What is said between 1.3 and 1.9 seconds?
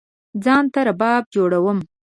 جوړوم